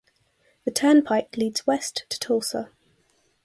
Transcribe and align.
The 0.65 0.71
turnpike 0.71 1.37
leads 1.37 1.67
west 1.67 2.05
to 2.09 2.17
Tulsa. 2.17 2.71